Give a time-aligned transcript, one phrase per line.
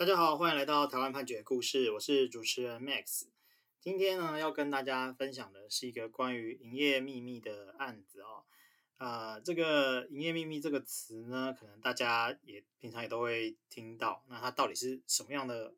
[0.00, 3.24] 大家好，欢迎来到台湾判决故事，我是主持人 Max。
[3.82, 8.44] 今天呢，要跟大家分享的是一个关于营业秘密的案子哦。
[8.96, 14.24] 呃，这个营业秘密这个词呢，可能大家也平常也都会听到。
[14.28, 15.74] 那它到底是什么样的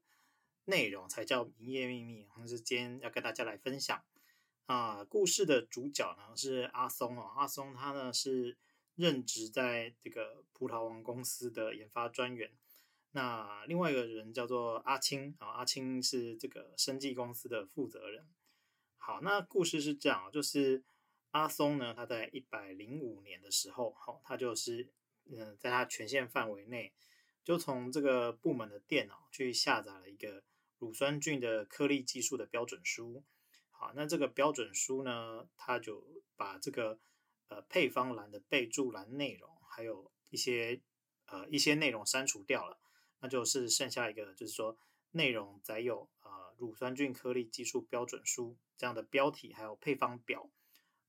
[0.66, 2.29] 内容才叫营业秘密？
[2.36, 4.00] 我们是今天要跟大家来分享
[4.66, 8.57] 啊、故事的主角呢是阿松哦，阿松他呢是
[8.95, 12.52] 任职在这个葡萄王公司的研发专员。
[13.14, 18.27] 那另外一个人叫做阿青啊，阿青是这个生技公司的负责人。
[18.96, 20.82] 好，那故事是这样，就是
[21.32, 24.88] 阿松呢，他在一百零五年的时候，好，他就是
[25.30, 26.95] 嗯，在他权限范围内，
[27.45, 30.42] 就从这个部门的电脑去下载了一个
[30.79, 33.23] 乳酸菌的颗粒技术的标准书。
[33.70, 36.98] 好，那这个标准书呢，他就把这个
[37.48, 40.80] 呃配方栏的备注栏内容，还有一些
[41.26, 42.79] 呃一些内容删除掉了。
[43.22, 44.76] 那就是剩下一个，就是说
[45.12, 50.51] 内容载有呃乳酸菌颗粒技术标准书这样的标题，还有配方表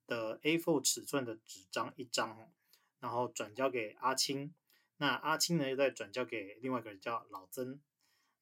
[0.05, 2.52] 的 A4 尺寸的纸张一张，
[3.00, 4.53] 然后转交给阿青。
[4.97, 7.81] 那阿青呢又再转交给另外一个人叫老曾。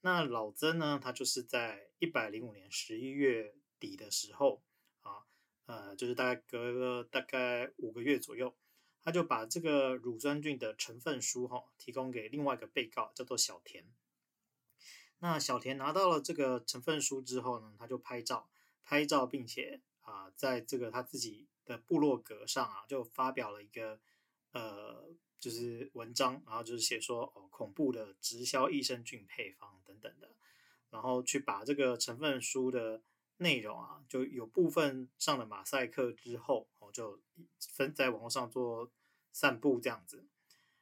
[0.02, 4.61] 那老曾呢，他就是在一百零五年十一月底的时候
[5.02, 5.23] 啊，
[5.66, 8.53] 呃，就是大概隔了大概五个月左右。
[9.03, 13.85] 他就把这个乳酸菌的成分书哈提供给另外一个被告，叫做小田。
[15.19, 18.49] 那小田拿到了这个成分书之后呢，他就拍照，
[18.83, 23.99] 拍照，并且啊，在这个他自己的部落格上啊，就发表了一个
[24.52, 30.35] 呃，就是文章，然后就是写说哦，恐怖的直销益生菌配方等等的，
[30.89, 33.02] 然后去把这个成分书的。
[33.38, 37.20] 内容啊，就有部分上了马赛克之后，就
[37.59, 38.92] 分在网络上做
[39.31, 40.25] 散布这样子。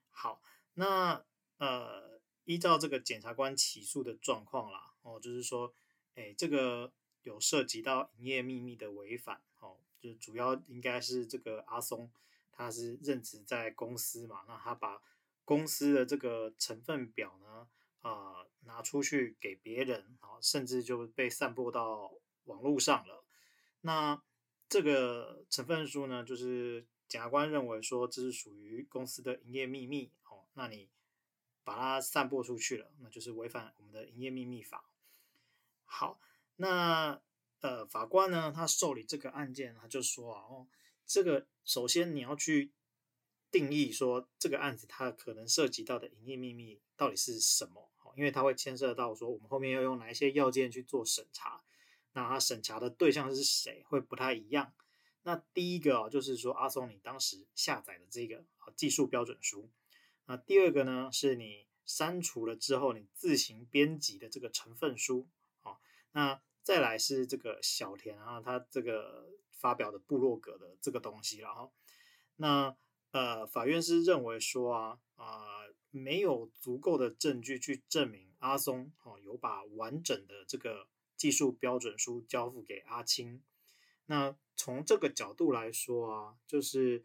[0.09, 0.41] 好，
[0.73, 1.23] 那
[1.57, 5.73] 呃，依照这个检察官起诉的状况啦，哦，就是说，
[6.15, 6.91] 哎，这个
[7.23, 12.11] 有涉及到营业秘密的违反，哦，就主要应该是这个阿松，
[12.51, 15.01] 他是任职在公司嘛，那他把
[15.45, 17.67] 公司的这个成分表呢，
[18.01, 22.13] 啊、拿出去给别人，啊，甚至就被散布到。
[22.45, 23.23] 网络上了，
[23.81, 24.19] 那
[24.69, 30.87] 这个成分书呢，就是检察官认为说这是属于公司的营业秘密哦，那你
[31.63, 34.87] 把它散播出去了，那就是违反我们的营业秘密法。
[35.85, 36.19] 好，
[36.57, 37.19] 那
[37.61, 40.67] 呃法官呢，他受理这个案件，他就说啊，哦，
[41.07, 42.71] 这个首先你要去
[43.49, 51.63] 定义说这个案子它可能涉及到的营业秘密到底是什么，哦因为它会牵涉到说我们后面要用哪一些要件去做审查。
[52.19, 54.73] 那他审查的对象是谁，会不太一样。
[55.23, 59.69] 那第一个哦，就是说阿松你当时下载的这个啊技术标准书。
[60.25, 65.29] 那第二个呢，是你删除了之后你自行编辑的这个成分书
[65.61, 65.77] 啊。
[66.11, 71.71] 那再来是这个小田啊，他这个发表的部落格的这个东西了哈。
[72.35, 72.75] 那
[73.11, 80.89] 呃，法院是认为说啊啊，没有足够的证据去证明阿松哦有把完整的这个。
[81.19, 83.43] 技术标准书交付给阿青，
[84.05, 87.03] 那从这个角度来说啊，就是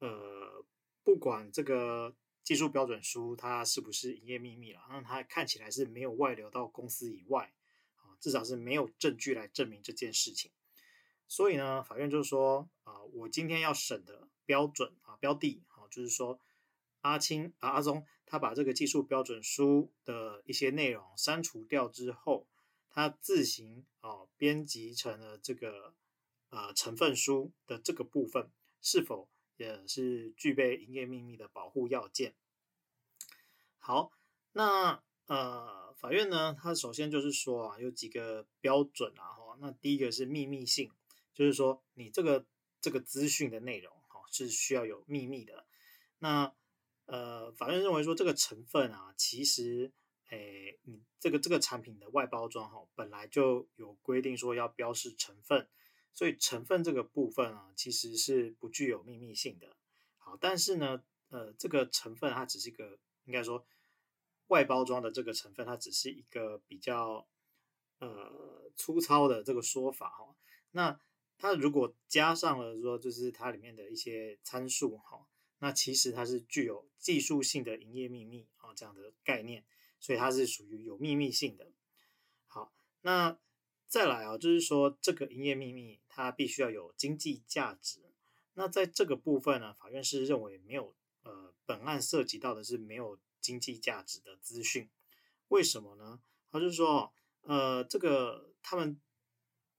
[0.00, 0.62] 呃，
[1.02, 7.54] 不管这个技术标准书它是不是营业秘密了，那它看起来是没有外流到公司以外
[7.96, 10.50] 啊，至少是没有证据来证明这件事情。
[11.26, 16.38] 所以呢，法院就说啊，我今天要审的标准啊标的啊，就是说
[17.00, 22.46] 阿青啊阿松他把这个技术标准书的一些内容删除掉之后。
[22.94, 25.96] 他自行啊编辑成了这个
[26.50, 32.36] 呃成分书的这个部分，是否也是具备营业秘密的保护要件？
[33.78, 34.12] 好，
[34.52, 39.58] 那呃法院呢，他首先就是说啊，有几个标准啊哈。
[39.60, 40.92] 那第一个是秘密性，
[41.34, 42.46] 就是说你这个
[42.80, 45.66] 这个资讯的内容哈是需要有秘密的。
[46.20, 46.54] 那
[47.06, 49.92] 呃法院认为说这个成分啊，其实。
[50.30, 55.66] 诶，你这个这个产品的外包装哈，本来就有规定说要标示成分，
[56.12, 59.76] 所以成分这个部分啊，其实是不具有秘密性的。
[60.18, 63.64] 好，但是呢，呃，这个成分它只是一个，应该说
[64.48, 67.26] 外包装的这个成分，它只是一个比较
[67.98, 70.36] 呃粗糙的这个说法哈。
[70.72, 71.00] 那
[71.38, 75.26] 它如果加上了说，就是它里面的一些参数哈，
[75.60, 79.64] 那其实它是具有技术性的营业秘密啊这样的概念。
[80.04, 81.72] 所以它是属于有秘密性的。
[82.46, 83.38] 好，那
[83.86, 88.12] 再来啊，就是说这个营业秘密它必须要有经济价值。
[88.52, 94.90] 那在这个部分呢，法院是认为没有，呃，本案涉及到的是没有经济价值的资讯。
[95.48, 96.20] 为什么呢？
[96.52, 97.10] 他就是说，
[97.40, 99.00] 呃，这个他们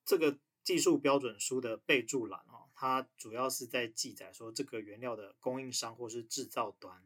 [0.04, 7.04] 这个技术标准书的备注栏哦，它主要是在记载说这个原料的供应商或是制造端。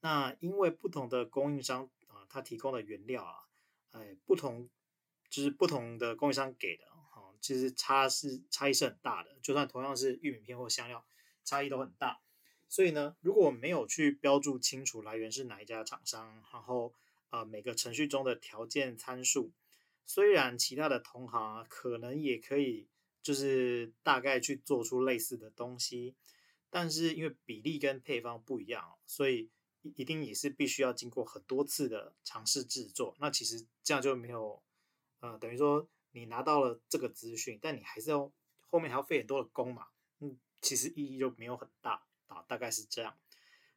[0.00, 1.90] 那因为不同的供应商
[2.28, 3.48] 它，提供的原料啊，
[3.92, 4.68] 哎，不同
[5.28, 6.84] 就是不同的供应商给的，
[7.14, 9.38] 哦，其实差是差异是很大的。
[9.42, 11.04] 就算同样是玉米片或香料，
[11.44, 12.20] 差异都很大。
[12.68, 16.92] 所以呢，如果没有去标注清楚来源是哪一家厂商，然后
[17.28, 19.52] 啊、每个程序中的条件参数，
[20.04, 22.88] 虽然其他的同行啊可能也可以
[23.22, 26.14] 就是大概去做出类似的东西，
[26.70, 29.50] 但是因为比例跟配方不一样，所以
[29.96, 33.14] 一定也是必须要经过很多次的尝试制作。
[33.20, 34.62] 那其实这样就没有
[35.20, 38.32] 呃等于说你拿到了这个资讯，但你还是要
[38.68, 39.88] 后面还要费很多的工嘛，
[40.20, 42.04] 嗯，其实意义就没有很大。
[42.28, 43.16] 啊，大概是这样，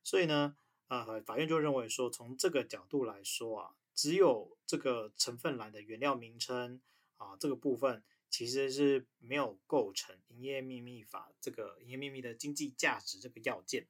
[0.03, 0.57] 所以呢，
[0.87, 6.81] 呃，法院就认为说，从这个角度来说啊，只有这个成分栏的原料名称
[7.17, 13.87] 啊，这个部分其实是没有构成营业秘密法这个营业秘密的经济价值这个要件。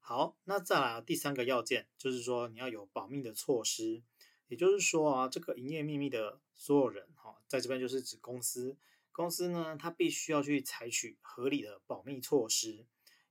[0.00, 4.02] 好，那再来第三个要件，就是说你要有保密的措施，
[4.48, 8.76] 也就是说啊，这个营业秘密的所有人哈，在这边就是指公司，
[9.12, 12.86] 公司呢，它必须要去采取合理的保密措施。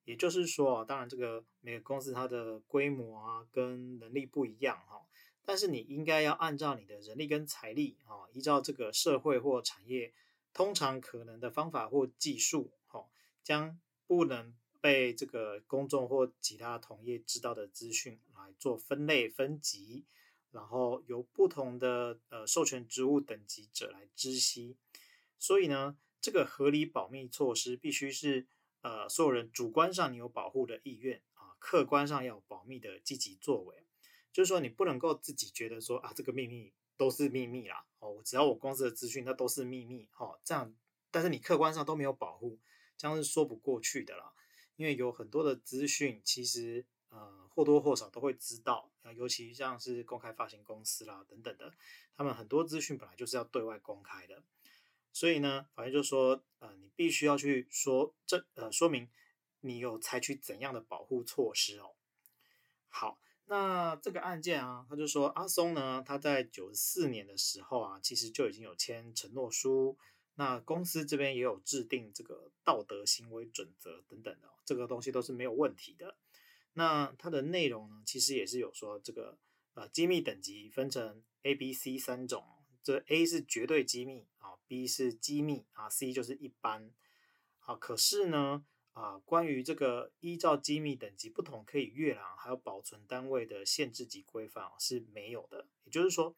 [0.06, 5.06] 也就是说啊，当然这个每个公司它的规模啊跟能力不一样哈，
[5.46, 10.12] 但是你应该要按照你的人力跟财力啊，依照这个社会或产业
[10.52, 13.06] 通常可能的方法或技术，哈，
[13.44, 20.06] 将不能被这个公众或其他同业知道的资讯来做分类分级，
[20.52, 24.78] 然后由不同的呃授权职务等级者来知悉。
[25.38, 28.48] 所以呢，这个合理保密措施必须是。
[28.82, 33.86] 呃，所有人主观上你有保护的意愿啊，客观上要有保密的积极作为，
[34.32, 40.74] 就是说你不能够自己觉得说啊，这个秘密都是秘密啦，哦，只要我公司的资讯那都是秘密，哦，这样，
[41.12, 42.58] 但是你客观上都没有保护，
[42.96, 44.32] 这样是说不过去的啦，
[44.80, 51.74] 因为有很多的资讯其实呃或多或少都会知道，尤其像是公开发行公司啦等等的，
[52.16, 54.42] 他们很多资讯本来就是要对外公开的。
[55.12, 59.10] 所以呢，法院就说，呃，你必须要去说这，呃，说明
[59.60, 61.96] 你有采取怎样的保护措施哦。
[62.88, 69.98] 好，那这个案件啊，他就说阿松呢，他在九四年的时候啊，其实就已经有签承诺书，
[70.40, 76.16] 那公司这边也有制定这个道德行为准则等等的，这个东西都是没有问题的。
[76.76, 79.38] 那它的内容呢，其实也是有说这个，
[79.74, 82.46] 呃，机密等级分成 A、B、C 三种。
[82.82, 86.90] 这 A 是绝对机密啊，B 是机密啊，C 就是一般。
[87.60, 88.64] 啊，可是呢
[88.94, 95.68] 啊，关于这个依照机密等级不同可以阅览还有保存单位的限制级规范是没有的。
[95.84, 96.34] 也就是说，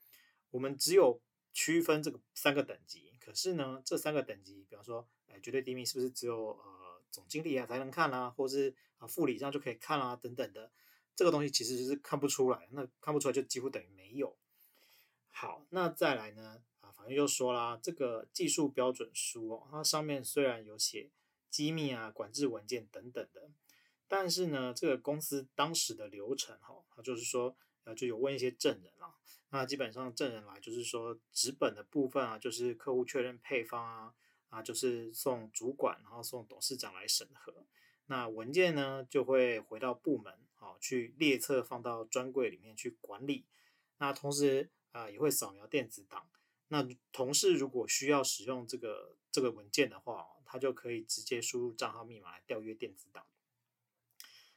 [0.49, 1.21] 我们只有
[1.53, 3.10] 区分这个三个等级。
[3.23, 10.71] 可是呢，这三个等级，比方说，哎，绝对机密是不是只有呃总经理啊才能看啊，或者是啊副理这样就可以看啊等等的，
[11.15, 12.67] 这个东西其实是看不出来。
[12.71, 14.35] 那看不出来就几乎等于没有。
[15.29, 16.63] 好，那再来呢？
[16.81, 21.09] 啊，法院又说啦，这个技术标准书哦，它上面虽然有写
[21.49, 23.51] 机密啊、管制文件等等的，
[24.07, 29.15] 但是呢，这个公司当时的流程哈，它就是说，呃，就有问一些证人啊，
[29.49, 34.13] 那基本上证人来就是说，纸本的部分啊，就是客户确认配方啊，
[34.49, 37.65] 啊，就是送主管，然后送董事长来审核，
[38.07, 43.45] 那文件呢就会回到部门，好，去列册放到专柜里面去管理，
[43.97, 44.69] 那同时。
[44.93, 46.29] 啊，也会扫描电子档。
[46.67, 53.25] 那同事如果需要使用这个这个文件的话，他就可以直接输入账号密码来调阅电子档。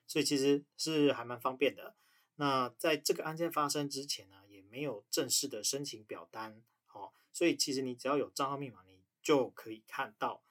[0.09, 1.95] 所以其实是还蛮方便的。
[2.37, 10.43] 那在这个案件发生之前呢，也没有正式的申请表单，好，所以其实你只要有账号密码，你就可以看到。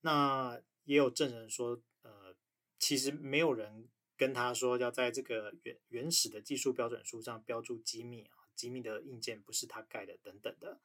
[0.00, 2.34] 那也有证人说，呃，
[2.78, 8.36] 其实没有人跟他说要在这个原原始的技术标准书上标注机密啊。
[8.56, 10.78] 机密的硬件不是他盖的，等等的。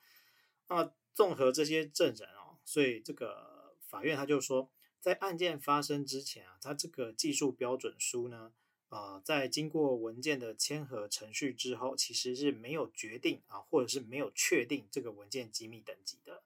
[0.70, 4.70] 那综合这些证人哦，所以这个法院他就说，
[5.02, 8.54] 在案件发生之前啊，他这个技术标准书呢，
[8.90, 16.44] 呃，在经过文件的签核程序之后，其实是没有决定啊，或者是没有确定这个文件机密等级的。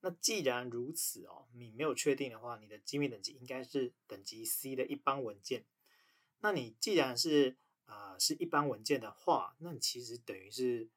[0.00, 5.64] 那既然如此哦，你没有确定的话，你的机密等级应该是等级 C 的一般文件。
[6.40, 10.88] 那你既然是啊、呃，是一般文件的话，那你其实等于是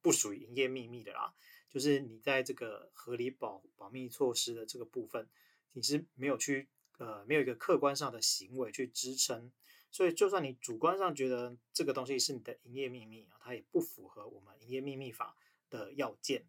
[0.00, 1.34] 不属于营业秘密的啦。
[1.68, 5.28] 就是你在这个合理保保密措施的这个部分，
[5.72, 6.68] 你是没有去
[6.98, 9.50] 呃没有一个客观上的行为去支撑
[9.90, 15.36] 所以就算你主观上觉得这个东西是你的营业秘密啊，它也不符合我们营业秘密法
[15.70, 16.46] 的要件。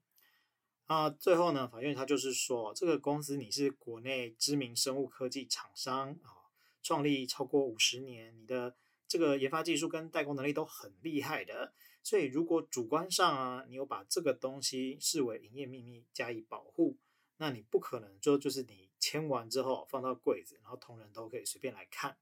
[0.85, 6.47] 啊，最后呢，法院它就是说，这个公司你是国内知名生物科技厂商啊，
[6.81, 8.75] 创立超过五十年，你的
[9.07, 11.73] 这个研发技术跟代工能力都很厉害的。
[12.03, 16.95] 所以如果主观上啊，你有把这个东西视为营业秘密加以保护，
[17.35, 22.17] 那你不可能就就是你签完之后放到柜子，然后同仁都可以随便来看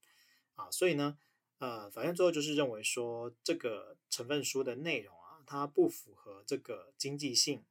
[0.55, 0.69] 啊。
[0.71, 1.17] 所以呢，
[1.59, 7.63] 呃，法院最后就是认为说，这个成分书的内容啊，它不符合这个经济性。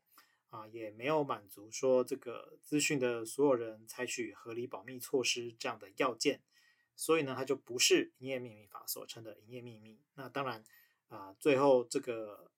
[0.50, 6.40] 啊，也没有满足说这个资讯的所有人采取合理保密措施这样的要件，
[6.94, 9.98] 所以呢，它就不是营业秘密法所称的营业秘密。
[10.14, 10.62] 那当然
[11.08, 12.52] 啊，最后这个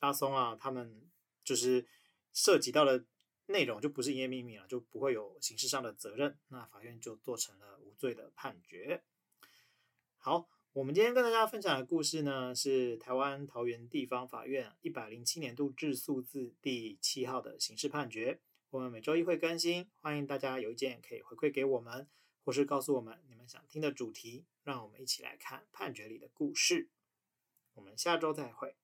[0.00, 1.10] 拉松啊，他们
[1.42, 1.84] 就是
[2.32, 3.04] 涉及到的
[3.46, 6.38] 内容就不是营业秘密了，就不会有刑事上的责任。
[6.46, 9.02] 那法院就做成了无罪的判决。
[10.18, 10.48] 好。
[10.74, 18.38] 我们今天跟大家分享的故事呢，是台湾桃园地方法院一百零七年度治诉字第七号的刑事判决。
[18.70, 22.06] 我们每周一会更新，欢迎大家邮件可以回馈给我们，
[22.44, 26.90] 或是告诉我们你们想听的主题，让我们一起来看判决里的故事。
[27.74, 28.76] 我们下周再会。